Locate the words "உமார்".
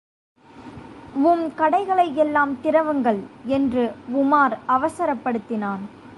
4.15-4.57